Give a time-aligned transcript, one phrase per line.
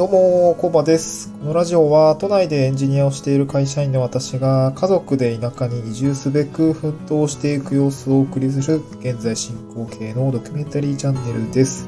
[0.00, 1.30] どうも、コバです。
[1.40, 11.86] このラジオは都内でエンジニアをしている会社員の私が家族で田舎に移住すべく奮闘していく様子をお送りする現在進行形のドキュメンタリーチャンネルです。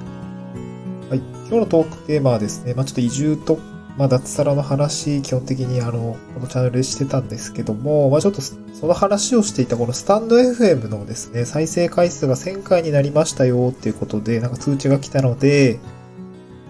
[1.08, 3.58] はい、今日のトークテーマはですね、まあ、ちょっと移住と、
[3.96, 15.80] まあ、脱サラの話、基本的にあの、このチャンネルでしてたんですけども、まあ、ちょっとその話をしていたこのスタンド FM のですね、再生回数が1000回になりましたよっていうことで、なんか通知が来たので、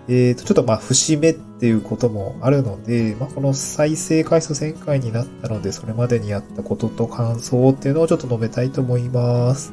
[0.09, 9.73] えっ、と、ちょっとまあ、節目っていうこともあるので、まあ、この再生回数1000回になったので、それまでにやったことと感想っていうのをちょっと述べたいと思います。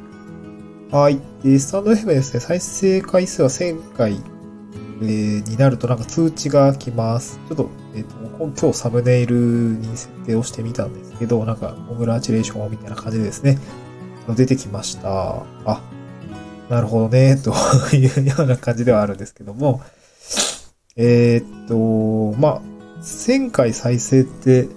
[0.91, 1.19] はい。
[1.43, 4.21] で、スタンド FM ですね、再生回数は1000回、
[5.01, 7.39] えーになるとなんか通知が来ます。
[7.47, 13.57] ちょっと、えっ、と、今日サムネイルに設定をしてみたんですけど、なんか、コングラチュレーションみたいな感じでですね、
[14.35, 15.43] 出てきました。
[15.65, 15.81] あ、
[16.69, 17.51] なるほどね、と
[17.95, 19.81] いうような感じではあるんですけども、
[21.01, 22.61] えーっと、まあ、
[23.01, 24.67] 1000回再生って、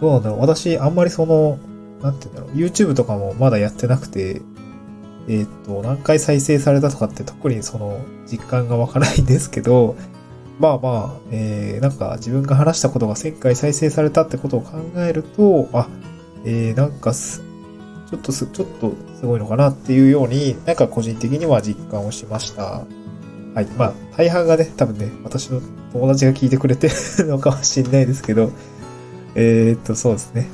[0.00, 1.58] どうなんだろう私、あんまりその、
[2.02, 4.42] なんて言うんだろう、YouTube とかもまだやってなくて、
[5.28, 7.98] えーっと、何回再生されたとかって特にその、
[8.30, 9.96] 実感がわからないんですけど、
[10.58, 15.88] まあまあ、えー、なんか自分が話したことが1000回再生されたってことを考えると、あ、
[16.44, 17.42] えー、なんかす、
[18.10, 22.84] ちょっとす、ちょっとすごいのかなっていうように、なんか個人的には実感をしました。
[23.56, 23.66] はい。
[23.78, 25.62] まあ、大半がね、多分ね、私の
[25.94, 26.94] 友達が聞いてくれてる
[27.26, 28.52] のかもしれないですけど、
[29.34, 30.46] えー、っと、そうですね。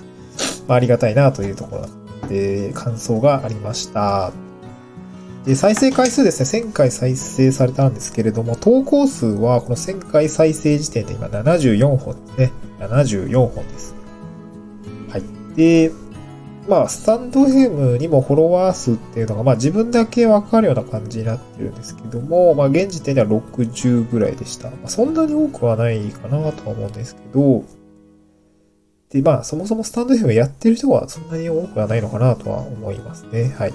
[0.68, 1.78] まあ、ありがたいなというとこ
[2.22, 4.30] ろで、感想がありました。
[5.44, 12.52] で、再生回数ですね、1000回再生されたんですけれども、投稿数はこの1000回再生時点で今74本ですね。
[12.78, 13.96] 74本です。
[15.08, 15.22] はい。
[15.56, 15.90] で、
[16.68, 24.70] まあ、スタンド FM にもフォロワー数っていうのが、まあ自分だけわかるような感じになってるんですけども、まあ現時点では60ぐらいでした。
[24.70, 27.64] まあ、そんなに多くはないかなとは思うんですけど、
[29.10, 33.54] で、まあそもそもスタンド FM やってる人はそんなに多くはないのかなとは思いますね。
[33.58, 33.72] はい。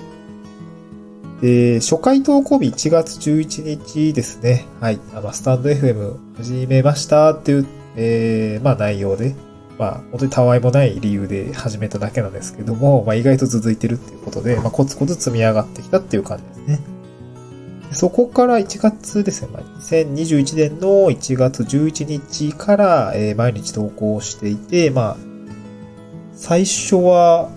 [1.42, 4.66] で、初回投稿日1月11日ですね。
[4.80, 5.00] はい。
[5.14, 9.36] あの、スタンド FM 始めましたっていう、えー、まあ内容で、
[9.78, 16.98] まあ、本当にたわいもない理由で始めただけなんですけども、まあ、意外と続いてるっていうことで、まあ、コツコツ積み上がってきたっていう感じですね。
[17.92, 25.18] そこから1月ですね、まあ、2021年の1月11日から、えー毎日投稿していて、まあ、
[26.34, 27.50] 最初は、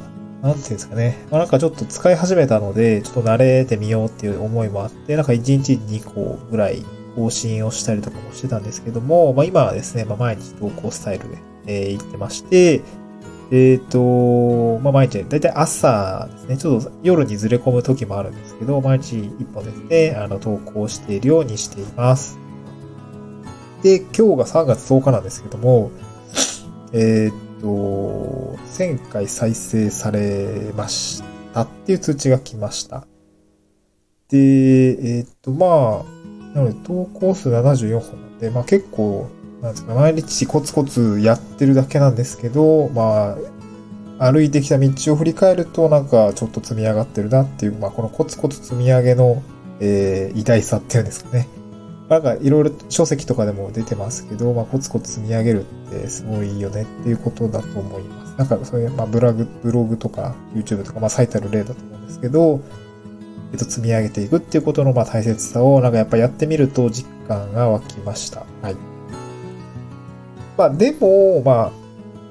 [0.43, 6.85] なんていうんですかね、まあ、なんかちょっと使い始めたので、ちょっと慣れてみようっていう思いもあって、なんか1日2個ぐらい
[7.17, 12.83] 更新をしたりとかもしてたんですけども、まあ、今はですね、まあ、毎日投稿スタイルで、えー、行ってまして、
[13.53, 22.39] えっ、と、まあ、毎日、だいたい朝ですね、ちょっと夜にずれ込む時もあるんですけど、毎日一本ですね、あの、投稿しているようにしています。
[23.83, 25.91] で、今日が3月10日なんですけども、
[26.93, 27.67] えっ、と、
[28.77, 33.07] 1000回再生されましたっていう通知が来ました。
[34.29, 39.29] で、えっ、と、まあ、なので投稿数74本なんで、まあ結構、
[39.63, 43.37] なんですか、毎日コツコツやってるだけなんですけど、ま
[44.19, 49.43] あ、歩いてきた道を振り返ると、なんかちょっと積み上がってるなっていう、まあこのコツコツ積み上げの、
[49.81, 51.49] えー、偉大さっていうんですかね。
[52.11, 58.35] なんかいろいろ書籍とかでも出てますけど、まあコツコツ積み上げるってすごいいいよねっていうことだと思います。
[58.37, 62.61] なんかそういう、まあブログ、ブログとか YouTube とか、まあ最たる例だと思うんですけど、
[63.53, 68.45] えっと、積み上げていくっていうことのまあ大切さをなんかやっぱやってみると実感が湧きました。
[68.61, 68.90] はい。
[70.57, 71.73] まあでも、ま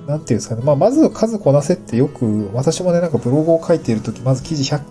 [0.07, 0.61] あ、なんていうんですかね。
[0.63, 4.81] まあまず数こなせってよく、私もね、なんかブログを書いているとき、まず記事100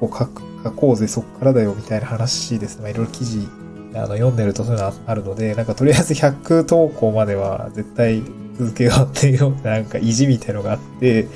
[0.00, 2.82] 個書く書こうぜ、そっからだよ、みたいな話ですね。
[2.82, 3.48] まあいろいろ記事、
[3.94, 8.22] あの、読んでるとそういうのあるので、なんかとりあえず100投稿までは絶対
[8.58, 11.28] 続けようっていうななんか意地みたいのがあって、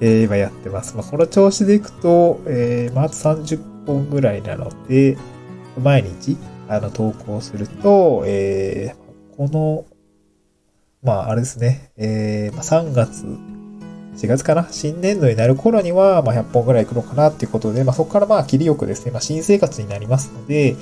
[0.00, 0.96] えー、今やってます。
[0.96, 5.16] まあこの調子でいくと、えー、まああと30本ぐらいなので、
[5.82, 6.36] 毎日、
[6.68, 9.91] あの、投稿すると、えー、この、
[11.02, 13.24] まあ、あれですね、えー、まあ、3月、
[14.16, 14.68] 4月かな？
[14.70, 20.76] 新年度になる頃には、まあ、100本ぐらい行くのかなっていうことで、まあ、そこからまあ、切りよくですね、まあ、新生活になりますので、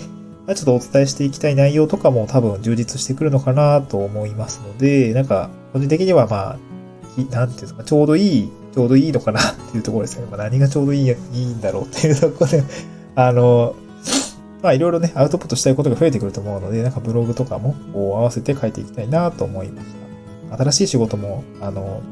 [0.47, 6.59] まあ、ちょっとお伝えしていきたい内容とかも多分充実してくるのかなと思いますので、なんか、個人的にはまあ、
[7.31, 10.27] なんていうんですか、ちょうどいい、ちょうどいいのかなっていうところですね。
[10.27, 12.63] まあ、何がちょうどいいいいんだろうっていうところで、
[13.17, 13.75] あの、
[14.63, 20.10] まあいろいろね、アウトプットしたいことが増えてくると思うので、なんかブログとかもこう合わせて書いていきたいなと思いました。
[20.57, 22.03] 新しい仕事も、あの、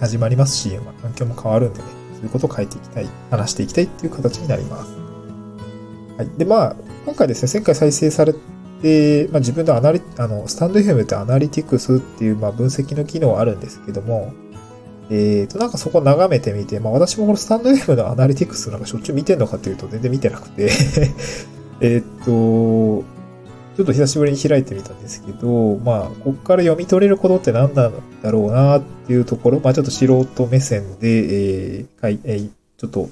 [0.00, 4.92] 始まりますし、まあ、環境も変わるんでね、そういうことを書いていきたい、話していきたいっていう形になります。
[6.16, 6.38] はい。
[6.38, 8.34] で、まあ、今回ですね、1000回再生され
[8.82, 14.32] で、まあ、自分のアナリ、あの、スタンド FM ってアナリティクスっていう、まあ、分析の機能あるんですけども、
[15.10, 20.70] えっ、ー、と、なんかそこ眺めてみて、まあ私もこのスタンド FM のアナリティクスなんかしょっちゅう見てんのかっていうと全然見てなくて
[21.80, 23.04] えっと、
[23.78, 33.08] ちょっと久しぶりに開いてみたんですけど、まあ、ここから読み取れることって何なんだろうなっていうところ、まあちょっと素人目線で、えー、えー、ちょっと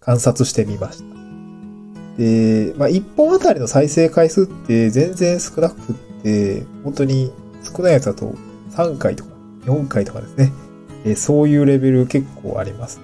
[0.00, 1.04] 観察してみました。
[2.20, 5.94] で、まあ1本あたりの再生回数って全然少なくっ
[6.24, 7.32] て、本当に
[7.62, 8.34] 少ないやつだと
[8.72, 9.30] 3回とか
[9.66, 10.52] 4回とかですね。
[11.04, 13.00] えー、そういうレベル結構あります。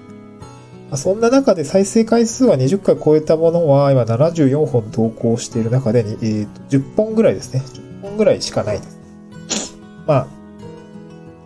[0.93, 7.61] そんな中で再生回数は20回超えたものは今74本投稿している中で、えー、と10本ぐらいですね。
[7.73, 9.77] 10本ぐらいしかないです。
[10.05, 10.27] まあ、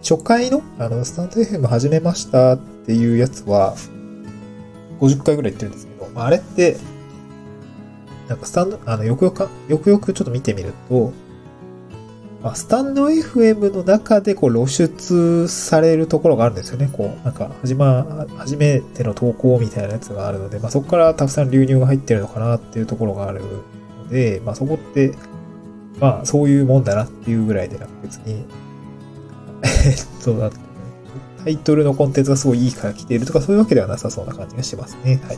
[0.02, 3.76] 初回の、あの、スタンド FM 始めましたっていうやつは、
[5.00, 6.78] 50回ぐらい言ってるんですけど、まあ、あれって、
[8.28, 11.14] なんかスタンド、あの、よくよく、よくよくちょっと見てみると、
[12.42, 16.90] まあ、スタンド FM の中でこう露出されるところがあるんですよね。
[16.92, 25.14] こう、なんか、始ま、初めての投稿みたいなやつがあるので、まあ、そこからたくさん流入が入ってるのかなっていうところがあるので、まあ、そこって、
[26.00, 28.46] まあ、そういうもんだなっていうぐらいで、なんか別に、
[29.64, 30.50] えっと、だ
[31.44, 35.22] タイトルのコンテンツがすごいいいから来ているとかそういうわけではなさそうな感じがしますね。
[35.28, 35.38] はい。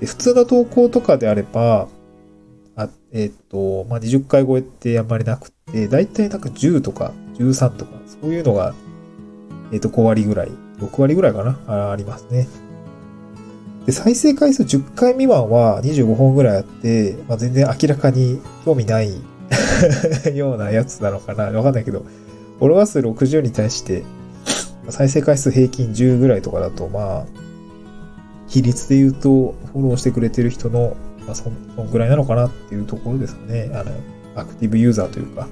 [0.00, 1.88] で、普通の投稿とかであれば、
[2.76, 8.74] あえっ、と、まあ、20回超えてあんまりなくて、だいたいなんか10とか13とか、そういうのが、
[9.72, 12.48] えっ、と、5割ぐらい、6割ぐらいかなあありますね。
[13.86, 19.14] で、再生回数10回未満は25本ぐらいあって、まあ、全然明らかに興味ない
[20.34, 22.04] ようなやつなのかなわかんないけど、
[22.58, 24.04] フォロワー数60に対して、
[24.88, 27.24] 再生回数平均10ぐらいとかだと、まあ、
[28.48, 30.96] 比率で言うと、フォローしてくれてる人の
[31.26, 33.70] まあ、そんぐらいなのかなっていうところですかね。
[33.72, 33.92] あの、
[34.34, 35.48] アクティブユーザーというか、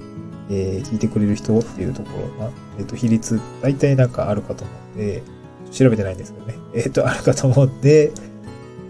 [0.49, 5.23] えー、聞いてくれる人っていうところが、えっ、ー、と、比率、大体なんかあるかと思うんで、
[5.71, 6.55] 調べてないんですけどね。
[6.73, 8.11] えっ、ー、と、あるかと思うんで、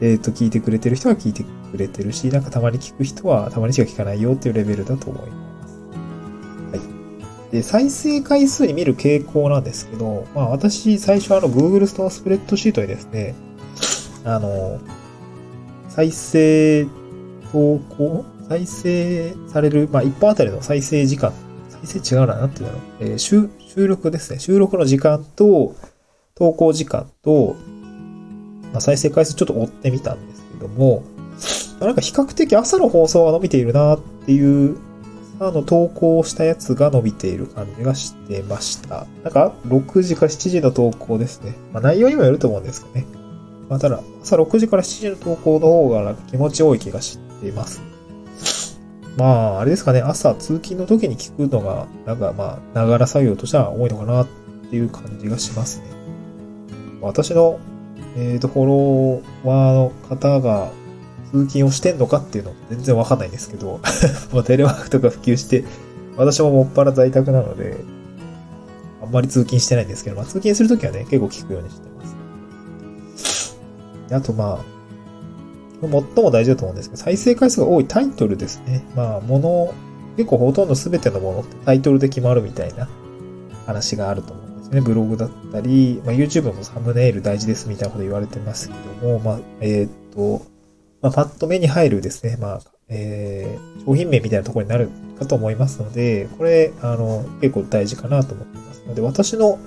[0.02, 6.78] えっ、と、聞いてくれてる人は聞いてくれてるし、なんかたまに聞く人はたまにしか聞かないよっていうレベルだと思います。
[6.78, 6.84] は
[7.50, 7.52] い。
[7.52, 13.36] で、再生回数に見る傾向なんですけど、まあ私、最初あの Google ストアスプレッドシートにですね、
[14.24, 14.80] あの、
[15.90, 16.86] 再生
[17.52, 21.32] 投稿再生される、まあ、一本あたりの再生時間。
[21.84, 24.40] 再生違うな、なんていうのえー、収収録ですね。
[24.40, 25.76] 収録の時間と、
[26.36, 27.56] 投稿時間と、
[28.72, 31.04] まあ、再生回数ちょっと追ってみたんですけども、
[31.80, 34.78] なんか比較的朝の放送が伸びているなっていう、
[35.42, 39.08] あの投稿したやつが伸びている感じがしてました。
[39.24, 41.56] なんか6時から7時の投稿ですね。
[41.72, 43.20] まあ内容にもよると思うんですけどね。
[43.70, 47.82] まあ、ただ、朝6時から7時の投稿の方がなんか気持ち多い気がしています。
[49.20, 54.28] まあ、あれですかね、朝通勤の時に聞くのが、なんかまあ、ながら作業としては多いのかなっ
[54.70, 55.88] ていう感じがしますね。
[57.02, 57.60] 私の、
[58.16, 58.66] えっ、ー、と、フォ
[59.44, 60.72] ロワーの方が
[61.34, 63.82] 通勤をしてんのかっていうの全然わかんないんですけど、
[64.32, 65.66] まあ、テレワークとか普及して、
[66.16, 67.76] 私ももっぱら在宅なので、
[69.04, 72.06] あんまり通勤してないんですけど、まあ、通勤するときはね、結構聞くようにしてま
[73.18, 73.58] す。
[74.12, 74.79] あとまあ、
[75.88, 78.84] 最も大事だと思うんですけど、再生回数が多いタイトルですね。
[78.96, 79.74] まあ、もの、
[80.18, 82.90] 結構ほとんど全てのものってタイトルで決まるみたいな
[83.66, 84.82] 話があると思うんですね。
[84.82, 90.42] ブログだったり、まあ、YouTube もサムネイル大事ですみたいなこと言われてますけども、まあ、えっ、と、
[91.02, 99.60] まあ、パッと目に入るですね、まあ、えー、商品名みたいなところになるかと思いますので、これ、あの、結構大事かなと思ってますので、私の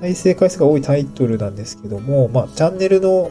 [0.00, 3.30] 再生回数が多いタイトルなんですけども、まあ、チャンネルの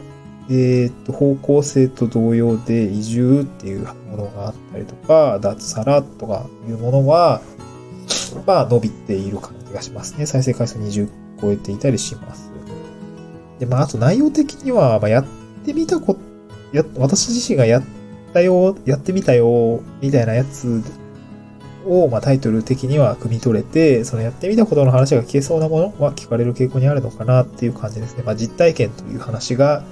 [0.49, 7.41] えっ、と、方向性と同様で移住っていうものがあったりとか、脱サラとかいうものは、
[8.45, 10.25] まあ伸びている感じがしますね。
[10.25, 11.09] 再生回数20
[11.41, 12.49] 超えていたりします。
[13.59, 15.25] で、まああと内容的には、まあやっ
[15.65, 16.17] てみたこ、
[16.71, 17.83] や、私自身がやっ
[18.33, 20.81] たよ、やってみたよ、みたいなやつ
[21.85, 28.23] を、まあタイトル的には汲み取れて、そのやってみたことの話が聞けそうなものは聞かれる傾向にあるのかなっていう感じですね。
[28.25, 29.83] まあ実体験という話が、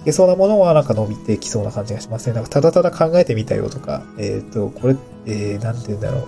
[0.00, 2.34] いけそうなものはなんか伸びてきそうな感じがしますね。
[2.34, 6.26] なんかただただ考えてみたよとか、えっ、ー、と、これ、えー、なんて言うんだろ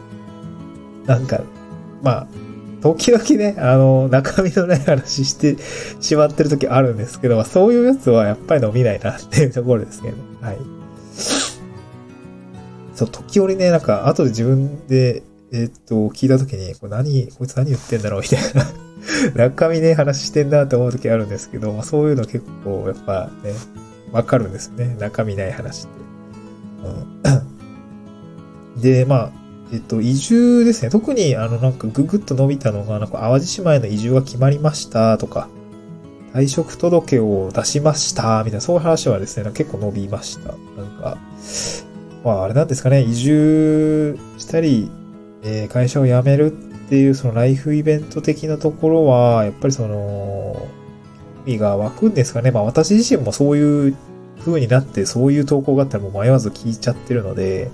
[1.05, 1.07] う。
[1.07, 1.41] なんか、
[2.03, 2.27] まあ、
[2.83, 5.57] 時々ね、あの、中身のない話して
[6.01, 10.59] しまってる時あるんですけど、まあ、そういうやつはやっぱり伸びないなっていうところですけど、はい。
[12.95, 18.67] そう、時折ね、なんか、後で自分で、えっ、ー、と、聞いた時に、これ何、こいつ何言ってんだろうみたいな
[19.35, 23.55] 中身ね、話してんなって思う時あるんですけど、まあ、そういうの結構やっぱね、
[24.13, 24.97] わかるんですね。
[24.99, 25.91] 中身ない話って。
[28.77, 29.31] うん、で、まあ、
[29.73, 30.91] えっと、移住ですね。
[30.91, 35.49] 特に、あの、なんかぐぐっと伸びたのが、なんか淡路島への移住が決まりましたとか、
[36.35, 40.49] 退職届を出しましたみたいな、そういう話はですね、結構伸びました。
[40.49, 40.57] なん
[41.01, 41.17] か、
[42.25, 44.91] まあ、あれなんですかね、移住したり、
[45.43, 50.69] えー、会社を辞めるっていう、そのライフイベント的なところは、やっぱりその、
[51.47, 52.51] 興味が湧くんですかね。
[52.51, 53.97] まあ、私自身もそういう
[54.41, 57.71] 風になって、そういう投稿があったらもう迷わず聞いちゃってるので、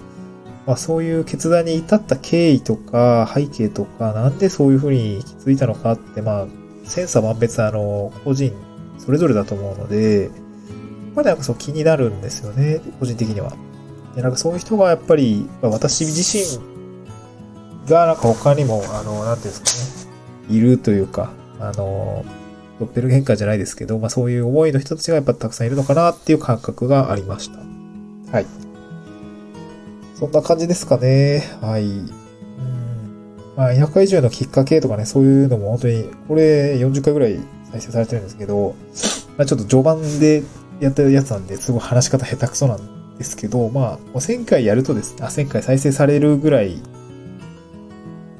[0.68, 6.46] まあ、そういう決断に至った経緯とか背景とか、なんでそういう風に気づいたのかって、まあ、
[6.84, 8.54] 千差万別あの、個人
[8.98, 10.30] それぞれだと思うので、
[11.16, 13.52] まあなんかそう気になるんですよね、個人的には。
[14.14, 16.77] で、なんかそういう人がやっぱり、まあ、私自身
[17.88, 20.11] がなんか他にも、あの、なんていうんですか
[20.50, 21.30] ね、いるというか、
[21.61, 22.25] あの、
[22.78, 27.59] ドッペル変化じゃないですけど、まあそういう思いの人たちがやっぱたくさんいるのかなっていう感覚がありました。
[28.30, 28.47] はい。
[30.14, 31.45] そんな感じですかね。
[31.61, 31.85] はい。
[31.85, 32.11] うん。
[33.57, 37.38] まあ、田舎移住のきっかけとかね、そういうのも本当に、これ40回ぐらい
[37.73, 38.75] 再生されてるんですけど、
[39.37, 40.42] まあちょっと序盤で
[40.80, 46.80] やったやつなんで、すごい話し方下手くそなんですけど、まあ、1000回やるとですね、あ、1000回再生されるぐらい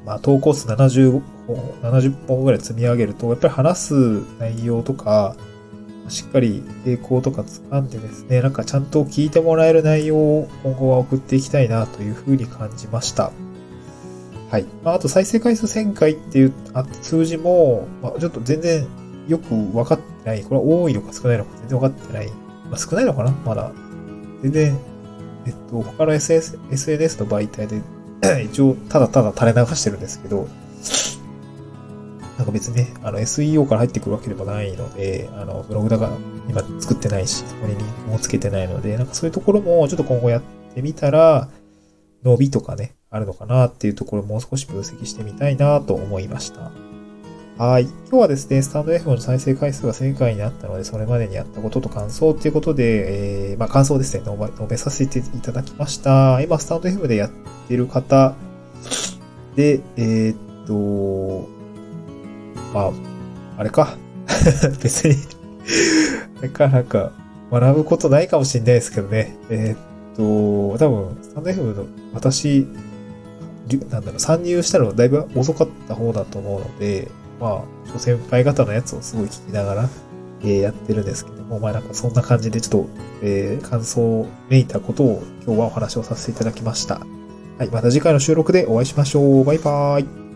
[0.09, 3.93] まあ、投稿数70本、70本ぐらい積み上げると、やっぱり話す
[4.39, 5.35] 内容とか、
[6.07, 13.31] しっかり傾向とか掴んでですね、なんかちゃんと聞いてもらえる内容を今後は送っていきたいなというふうに感じました。
[14.49, 14.65] はい。
[14.83, 16.53] まあ、あと再生回数1000回っていう
[17.03, 18.87] 数字も、まあ、ちょっと全然
[19.27, 20.41] よく分かってない。
[20.41, 22.27] これは多いのか少ないのか全然分かってない。
[22.67, 23.71] まあ、少ないのかなまだ。
[24.41, 24.79] 全然、
[25.45, 27.79] えっと、他の SS SNS の媒体で
[28.45, 30.47] 一応、ただただ垂れ流してるんですけど、
[32.37, 36.11] なんか別にね、あの SEO から入ってくるわけでもないので、あの、ブログだから
[36.47, 40.41] 今作ってないし、そこにリンクもつけてないので、なんかそういうところもちょっと今後やっ
[40.73, 41.49] てみたら、
[42.23, 46.71] 伸びとかね、あるのかなっていうところもう少し分析してみたいなと思いました。
[47.59, 47.83] はい。
[47.83, 56.39] 今日はですね、スタンド F の再生回数が1000回になったので、それまでにやったことと感想っていうことで、えー、まあ感想ですね、述べさせていただきました。
[56.41, 57.29] 今、スタンド F でやっ
[57.67, 58.33] てる方
[59.57, 61.49] で、えー、っと、
[62.73, 62.91] まあ、
[63.57, 63.97] あれか。
[64.81, 65.17] 別に
[66.39, 67.11] あれか、なんか、
[67.51, 69.35] 学ぶことないかもしれないですけどね。
[69.49, 72.65] えー、っと、多分、スタンド F の私、
[73.91, 77.63] なんだろう、参入したのはだいぶ遅かった方だと思うので、ま
[77.95, 79.89] あ、先輩方のやつをすごい聞きながら、
[80.41, 82.89] えー、やってるんですけども、まあなんかそんな感じでちょっと、
[83.21, 86.99] えー、感想をめいたことを今日はお話をさせていただきました。
[87.57, 89.43] はい、また次回の収録でお会いしましょう。
[89.43, 90.28] バイバーイ。